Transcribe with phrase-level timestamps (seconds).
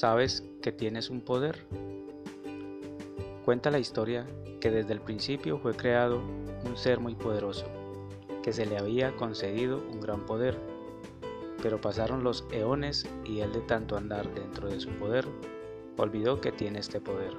[0.00, 1.66] ¿Sabes que tienes un poder?
[3.44, 4.26] Cuenta la historia
[4.58, 6.22] que desde el principio fue creado
[6.64, 7.66] un ser muy poderoso,
[8.42, 10.58] que se le había concedido un gran poder,
[11.62, 15.26] pero pasaron los eones y él de tanto andar dentro de su poder,
[15.98, 17.34] olvidó que tiene este poder,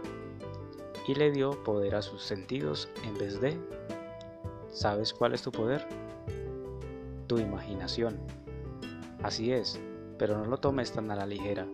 [1.07, 3.57] y le dio poder a sus sentidos en vez de...
[4.69, 5.87] ¿Sabes cuál es tu poder?
[7.25, 8.19] Tu imaginación.
[9.23, 9.81] Así es,
[10.19, 11.65] pero no lo tomes tan a la ligera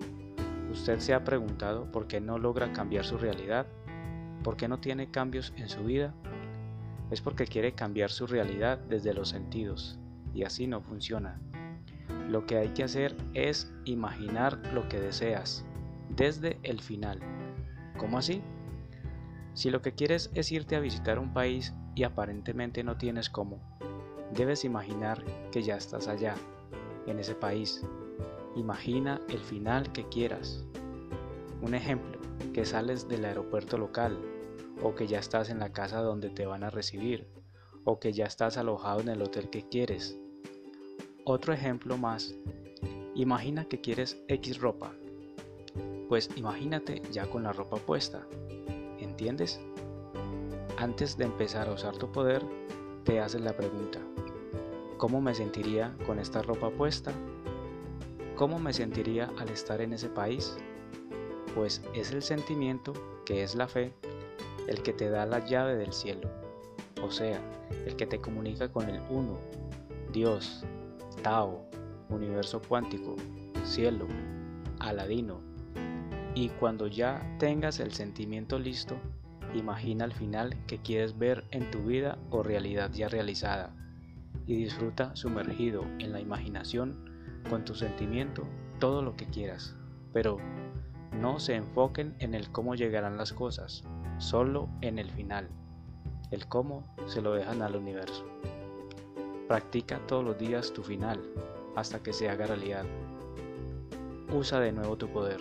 [0.77, 3.65] ¿Usted se ha preguntado por qué no logra cambiar su realidad?
[4.43, 6.13] ¿Por qué no tiene cambios en su vida?
[7.09, 9.99] Es porque quiere cambiar su realidad desde los sentidos,
[10.35, 11.41] y así no funciona.
[12.29, 15.65] Lo que hay que hacer es imaginar lo que deseas,
[16.15, 17.19] desde el final.
[17.97, 18.43] ¿Cómo así?
[19.55, 23.59] Si lo que quieres es irte a visitar un país y aparentemente no tienes cómo,
[24.31, 26.35] debes imaginar que ya estás allá,
[27.07, 27.83] en ese país,
[28.57, 30.65] Imagina el final que quieras.
[31.61, 32.19] Un ejemplo,
[32.53, 34.17] que sales del aeropuerto local,
[34.81, 37.27] o que ya estás en la casa donde te van a recibir,
[37.83, 40.17] o que ya estás alojado en el hotel que quieres.
[41.23, 42.33] Otro ejemplo más,
[43.13, 44.91] imagina que quieres X ropa.
[46.09, 48.25] Pues imagínate ya con la ropa puesta.
[48.97, 49.61] ¿Entiendes?
[50.79, 52.41] Antes de empezar a usar tu poder,
[53.03, 53.99] te haces la pregunta,
[54.97, 57.13] ¿cómo me sentiría con esta ropa puesta?
[58.37, 60.55] ¿Cómo me sentiría al estar en ese país?
[61.55, 62.93] Pues es el sentimiento,
[63.25, 63.91] que es la fe,
[64.67, 66.29] el que te da la llave del cielo,
[67.01, 67.41] o sea,
[67.87, 69.39] el que te comunica con el uno,
[70.13, 70.63] Dios,
[71.23, 71.67] Tao,
[72.09, 73.15] universo cuántico,
[73.65, 74.05] cielo,
[74.77, 75.41] Aladino.
[76.35, 78.97] Y cuando ya tengas el sentimiento listo,
[79.55, 83.75] imagina el final que quieres ver en tu vida o realidad ya realizada
[84.45, 87.16] y disfruta sumergido en la imaginación
[87.49, 88.43] con tu sentimiento
[88.79, 89.75] todo lo que quieras,
[90.13, 90.37] pero
[91.13, 93.83] no se enfoquen en el cómo llegarán las cosas,
[94.17, 95.49] solo en el final.
[96.31, 98.25] El cómo se lo dejan al universo.
[99.47, 101.21] Practica todos los días tu final
[101.75, 102.85] hasta que se haga realidad.
[104.33, 105.39] Usa de nuevo tu poder.